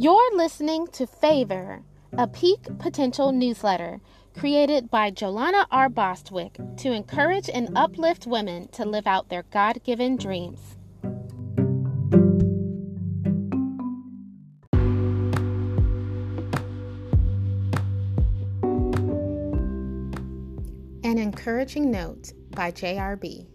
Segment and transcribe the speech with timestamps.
[0.00, 1.82] You're listening to Favor,
[2.16, 4.00] a peak potential newsletter
[4.38, 5.88] created by Jolana R.
[5.88, 10.76] Bostwick to encourage and uplift women to live out their God given dreams.
[21.02, 23.48] An encouraging note by JRB.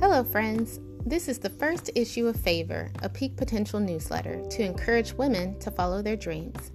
[0.00, 0.80] Hello, friends.
[1.06, 5.70] This is the first issue of Favor, a peak potential newsletter to encourage women to
[5.70, 6.72] follow their dreams.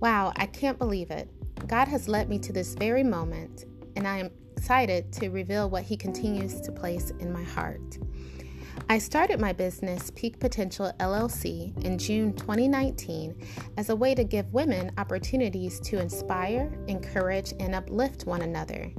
[0.00, 1.28] Wow, I can't believe it.
[1.68, 5.84] God has led me to this very moment, and I am excited to reveal what
[5.84, 7.98] He continues to place in my heart.
[8.88, 14.52] I started my business, Peak Potential LLC, in June 2019 as a way to give
[14.52, 18.92] women opportunities to inspire, encourage, and uplift one another.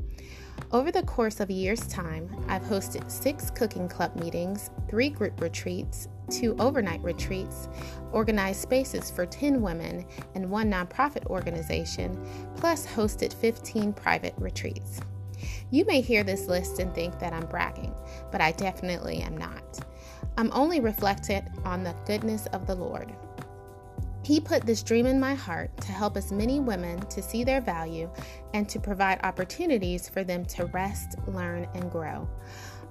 [0.73, 5.39] Over the course of a year's time, I've hosted six cooking club meetings, three group
[5.39, 7.69] retreats, two overnight retreats,
[8.11, 10.03] organized spaces for 10 women,
[10.33, 12.17] and one nonprofit organization,
[12.55, 14.99] plus hosted 15 private retreats.
[15.69, 17.93] You may hear this list and think that I'm bragging,
[18.31, 19.79] but I definitely am not.
[20.39, 23.13] I'm only reflected on the goodness of the Lord.
[24.23, 27.59] He put this dream in my heart to help as many women to see their
[27.59, 28.09] value
[28.53, 32.27] and to provide opportunities for them to rest, learn, and grow.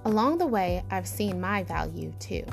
[0.05, 2.45] Along the way, I've seen my value too.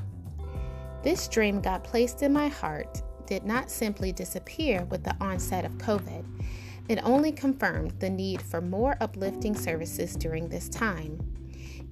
[1.03, 5.79] This dream got placed in my heart did not simply disappear with the onset of
[5.79, 6.25] COVID.
[6.89, 11.19] It only confirmed the need for more uplifting services during this time.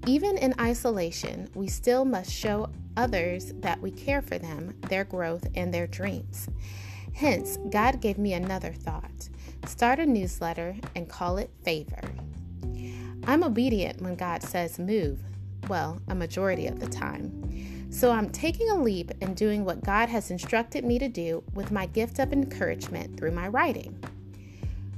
[0.06, 2.68] Even in isolation, we still must show
[2.98, 6.48] others that we care for them, their growth, and their dreams.
[7.14, 9.28] Hence, God gave me another thought
[9.66, 12.00] start a newsletter and call it Favor.
[13.26, 15.20] I'm obedient when God says move,
[15.68, 17.88] well, a majority of the time.
[17.90, 21.70] So I'm taking a leap and doing what God has instructed me to do with
[21.70, 24.02] my gift of encouragement through my writing.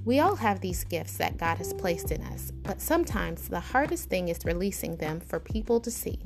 [0.04, 4.08] We all have these gifts that God has placed in us, but sometimes the hardest
[4.08, 6.20] thing is releasing them for people to see.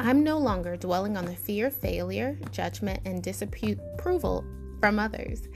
[0.00, 4.44] I'm no longer dwelling on the fear of failure, judgment, and disapproval
[4.78, 5.48] from others.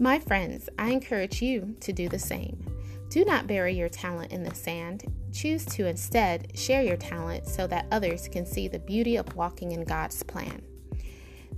[0.00, 2.66] My friends, I encourage you to do the same.
[3.08, 5.04] Do not bury your talent in the sand.
[5.32, 9.70] Choose to instead share your talent so that others can see the beauty of walking
[9.70, 10.60] in God's plan.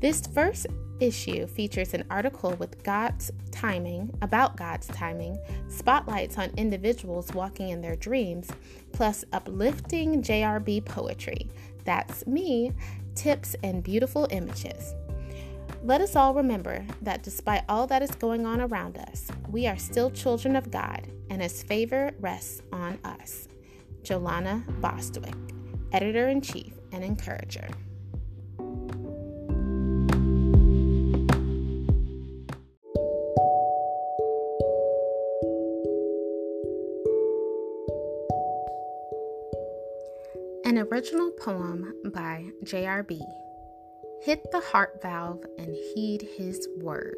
[0.01, 0.67] This first
[1.01, 5.39] issue features an article with God's timing, about God's timing,
[5.69, 8.51] spotlights on individuals walking in their dreams,
[8.93, 11.49] plus uplifting JRB poetry.
[11.85, 12.73] That's me,
[13.15, 14.95] tips, and beautiful images.
[15.83, 19.77] Let us all remember that despite all that is going on around us, we are
[19.77, 23.49] still children of God, and His favor rests on us.
[24.03, 25.35] Jolana Bostwick,
[25.93, 27.69] Editor in Chief and Encourager.
[40.91, 43.21] Original poem by J.R.B.
[44.23, 47.17] Hit the heart valve and heed his word.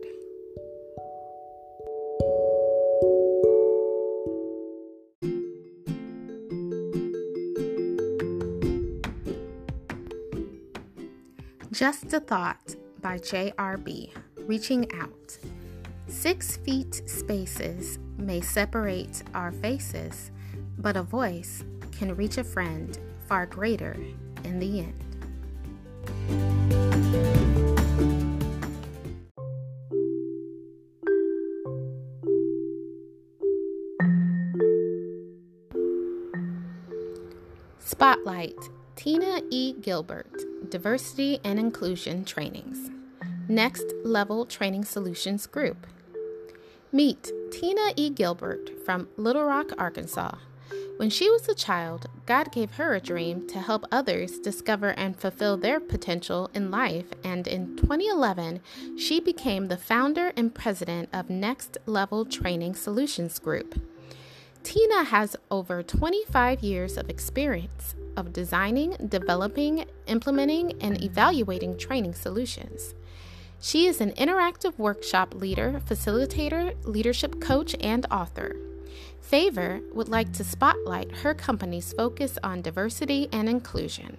[11.72, 14.12] Just a Thought by J.R.B.
[14.46, 15.38] Reaching Out.
[16.06, 20.30] Six feet spaces may separate our faces,
[20.78, 23.96] but a voice can reach a friend far greater
[24.44, 25.02] in the end.
[37.78, 38.58] Spotlight
[38.96, 39.72] Tina E.
[39.80, 42.90] Gilbert, Diversity and Inclusion Trainings.
[43.48, 45.86] Next Level Training Solutions Group.
[46.92, 48.10] Meet Tina E.
[48.10, 50.34] Gilbert from Little Rock, Arkansas.
[50.96, 55.14] When she was a child, God gave her a dream to help others discover and
[55.14, 58.62] fulfill their potential in life, and in 2011,
[58.96, 63.78] she became the founder and president of Next Level Training Solutions Group.
[64.62, 72.94] Tina has over 25 years of experience of designing, developing, implementing, and evaluating training solutions.
[73.60, 78.56] She is an interactive workshop leader, facilitator, leadership coach, and author.
[79.20, 84.18] Favor would like to spotlight her company's focus on diversity and inclusion.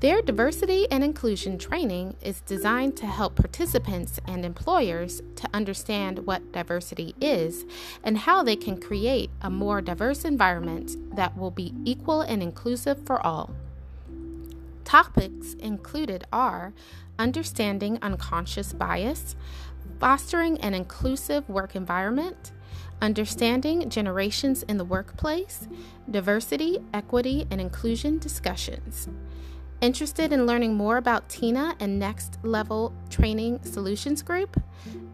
[0.00, 6.52] Their diversity and inclusion training is designed to help participants and employers to understand what
[6.52, 7.64] diversity is
[8.02, 12.98] and how they can create a more diverse environment that will be equal and inclusive
[13.06, 13.54] for all.
[14.84, 16.74] Topics included are
[17.18, 19.34] understanding unconscious bias,
[19.98, 22.52] fostering an inclusive work environment,
[23.04, 25.68] understanding generations in the workplace,
[26.10, 29.08] diversity, equity, and inclusion discussions.
[29.80, 34.60] Interested in learning more about Tina and Next Level Training Solutions Group?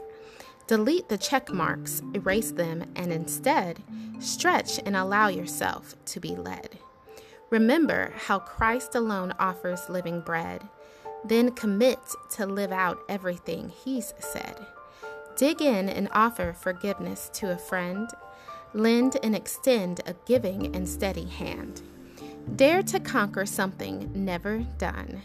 [0.65, 3.83] Delete the check marks, erase them, and instead
[4.19, 6.79] stretch and allow yourself to be led.
[7.49, 10.61] Remember how Christ alone offers living bread.
[11.25, 11.99] Then commit
[12.31, 14.65] to live out everything He's said.
[15.35, 18.09] Dig in and offer forgiveness to a friend.
[18.73, 21.81] Lend and extend a giving and steady hand.
[22.55, 25.21] Dare to conquer something never done.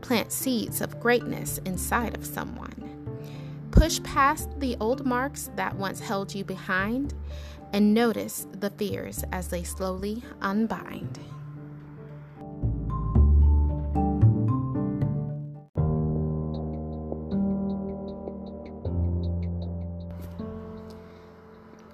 [0.00, 2.90] Plant seeds of greatness inside of someone.
[3.70, 7.14] Push past the old marks that once held you behind
[7.72, 11.18] and notice the fears as they slowly unbind.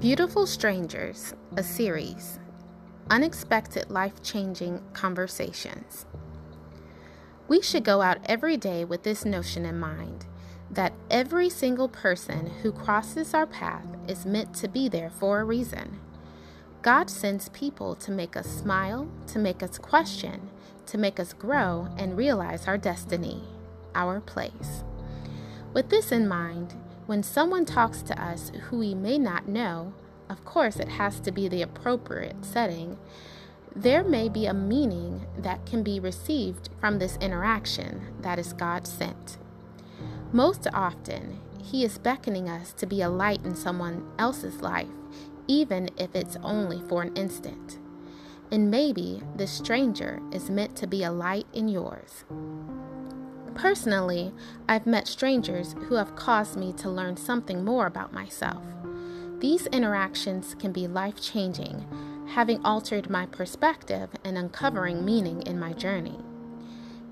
[0.08, 2.38] Beautiful Strangers, a series.
[3.10, 6.06] Unexpected life changing conversations.
[7.48, 10.26] We should go out every day with this notion in mind
[10.70, 15.44] that every single person who crosses our path is meant to be there for a
[15.44, 15.98] reason.
[16.82, 20.50] God sends people to make us smile, to make us question,
[20.86, 23.42] to make us grow and realize our destiny,
[23.96, 24.84] our place.
[25.74, 26.76] With this in mind,
[27.06, 29.94] when someone talks to us who we may not know,
[30.28, 32.98] of course it has to be the appropriate setting,
[33.74, 38.86] there may be a meaning that can be received from this interaction that is God
[38.86, 39.38] sent.
[40.32, 44.88] Most often, He is beckoning us to be a light in someone else's life,
[45.46, 47.78] even if it's only for an instant.
[48.50, 52.24] And maybe the stranger is meant to be a light in yours.
[53.56, 54.34] Personally,
[54.68, 58.62] I've met strangers who have caused me to learn something more about myself.
[59.40, 61.86] These interactions can be life changing,
[62.28, 66.18] having altered my perspective and uncovering meaning in my journey.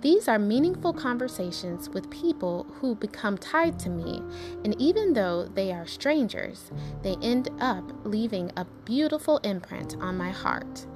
[0.02, 4.20] These are meaningful conversations with people who become tied to me,
[4.64, 6.70] and even though they are strangers,
[7.02, 10.86] they end up leaving a beautiful imprint on my heart.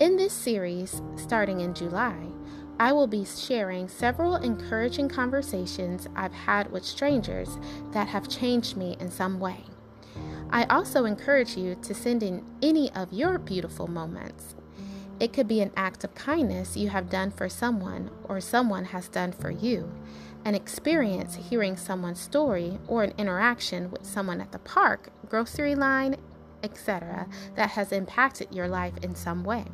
[0.00, 2.16] In this series, starting in July,
[2.78, 7.58] I will be sharing several encouraging conversations I've had with strangers
[7.92, 9.64] that have changed me in some way.
[10.50, 14.54] I also encourage you to send in any of your beautiful moments.
[15.20, 19.08] It could be an act of kindness you have done for someone or someone has
[19.08, 19.92] done for you,
[20.44, 26.16] an experience hearing someone's story, or an interaction with someone at the park, grocery line,
[26.62, 29.66] etc., that has impacted your life in some way.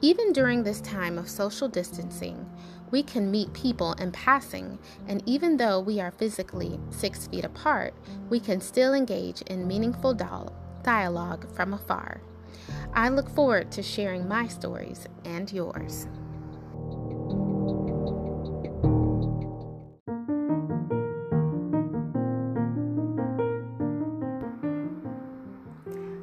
[0.00, 2.48] Even during this time of social distancing,
[2.92, 4.78] we can meet people in passing,
[5.08, 7.94] and even though we are physically six feet apart,
[8.30, 10.14] we can still engage in meaningful
[10.84, 12.20] dialogue from afar.
[12.94, 16.06] I look forward to sharing my stories and yours.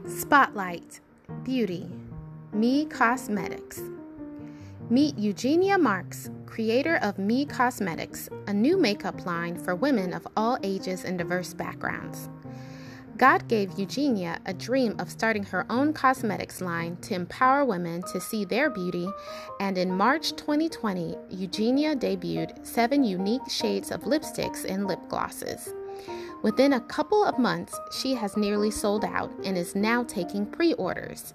[0.08, 1.02] Spotlight
[1.44, 1.92] Beauty
[2.56, 3.82] Me Cosmetics.
[4.90, 10.58] Meet Eugenia Marks, creator of Me Cosmetics, a new makeup line for women of all
[10.64, 12.30] ages and diverse backgrounds.
[13.18, 18.22] God gave Eugenia a dream of starting her own cosmetics line to empower women to
[18.22, 19.10] see their beauty,
[19.60, 25.74] and in March 2020, Eugenia debuted seven unique shades of lipsticks and lip glosses.
[26.42, 30.72] Within a couple of months, she has nearly sold out and is now taking pre
[30.76, 31.34] orders.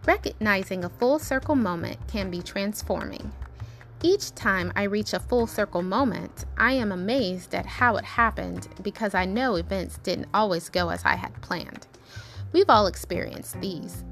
[0.05, 3.33] Recognizing a full circle moment can be transforming.
[4.03, 8.69] Each time I reach a full circle moment, I am amazed at how it happened
[8.83, 11.87] because I know events didn't always go as I had planned.
[12.53, 14.05] We've all experienced these.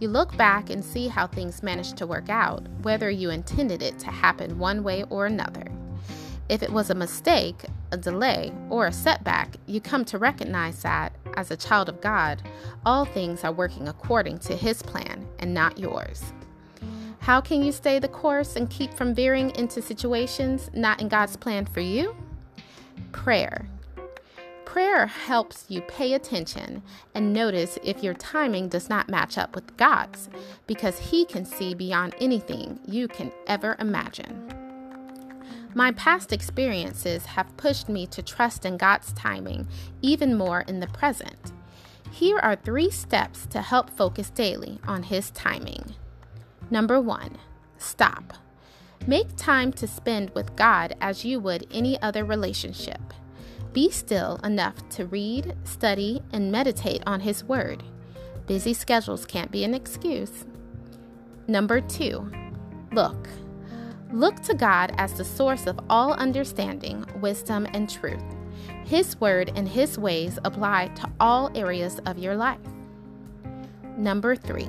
[0.00, 3.98] You look back and see how things managed to work out, whether you intended it
[3.98, 5.66] to happen one way or another.
[6.48, 7.64] If it was a mistake,
[7.96, 12.42] a delay, or a setback, you come to recognize that, as a child of God,
[12.84, 16.32] all things are working according to His plan and not yours.
[17.20, 21.36] How can you stay the course and keep from veering into situations not in God's
[21.36, 22.14] plan for you?
[23.12, 23.66] Prayer.
[24.64, 26.82] Prayer helps you pay attention
[27.14, 30.28] and notice if your timing does not match up with God's,
[30.66, 34.55] because He can see beyond anything you can ever imagine.
[35.76, 39.68] My past experiences have pushed me to trust in God's timing
[40.00, 41.52] even more in the present.
[42.10, 45.94] Here are three steps to help focus daily on His timing.
[46.70, 47.36] Number one,
[47.76, 48.32] stop.
[49.06, 53.12] Make time to spend with God as you would any other relationship.
[53.74, 57.82] Be still enough to read, study, and meditate on His Word.
[58.46, 60.46] Busy schedules can't be an excuse.
[61.46, 62.32] Number two,
[62.92, 63.28] look.
[64.12, 68.22] Look to God as the source of all understanding, wisdom, and truth.
[68.84, 72.60] His word and His ways apply to all areas of your life.
[73.96, 74.68] Number three,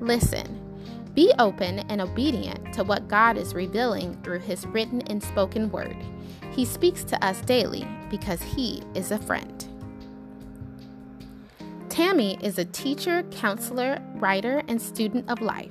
[0.00, 0.56] listen.
[1.14, 5.96] Be open and obedient to what God is revealing through His written and spoken word.
[6.50, 9.66] He speaks to us daily because He is a friend.
[11.88, 15.70] Tammy is a teacher, counselor, writer, and student of life.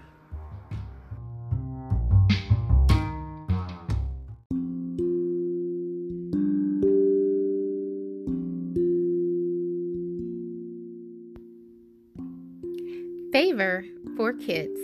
[14.41, 14.79] kids.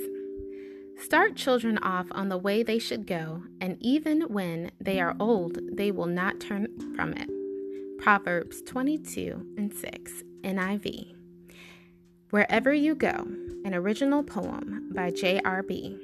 [1.04, 5.60] Start children off on the way they should go, and even when they are old,
[5.72, 7.30] they will not turn from it.
[8.00, 11.16] Proverbs 22 and 6, NIV.
[12.30, 13.28] Wherever You Go,
[13.66, 15.98] an original poem by J.R.B.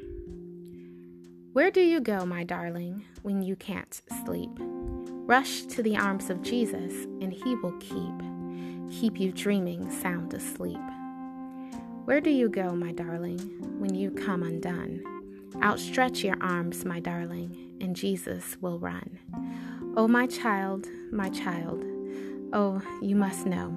[1.53, 4.49] Where do you go, my darling, when you can't sleep?
[4.59, 10.79] Rush to the arms of Jesus, and He will keep, keep you dreaming sound asleep.
[12.05, 13.39] Where do you go, my darling,
[13.79, 15.01] when you come undone?
[15.61, 19.19] Outstretch your arms, my darling, and Jesus will run.
[19.95, 21.81] Oh, my child, my child,
[22.51, 23.73] oh, you must know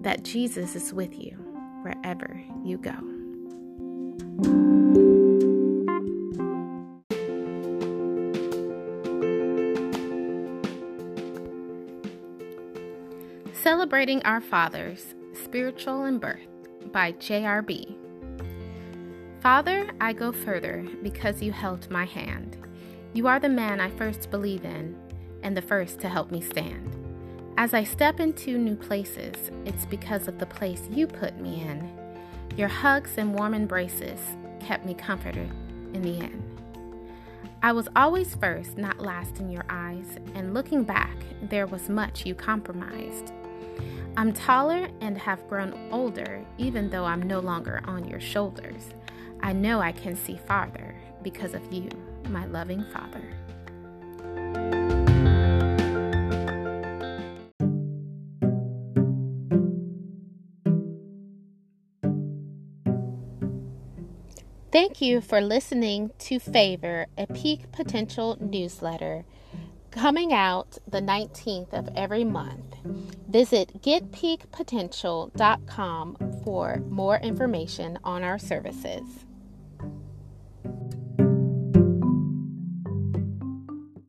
[0.00, 1.32] that Jesus is with you
[1.82, 2.96] wherever you go.
[13.52, 16.49] Celebrating Our Fathers, Spiritual and Birth
[16.92, 17.96] by J.R.B.
[19.40, 22.56] Father, I go further because you held my hand.
[23.12, 24.96] You are the man I first believe in
[25.42, 26.96] and the first to help me stand.
[27.56, 31.90] As I step into new places, it's because of the place you put me in.
[32.56, 34.20] Your hugs and warm embraces
[34.60, 35.50] kept me comforted
[35.94, 36.42] in the end.
[37.62, 42.24] I was always first, not last in your eyes, and looking back, there was much
[42.24, 43.32] you compromised.
[44.16, 48.90] I'm taller and have grown older, even though I'm no longer on your shoulders.
[49.42, 51.88] I know I can see farther because of you,
[52.28, 53.22] my loving Father.
[64.72, 69.24] Thank you for listening to Favor, a Peak Potential newsletter
[69.90, 72.69] coming out the 19th of every month.
[73.28, 79.26] Visit getpeakpotential.com for more information on our services.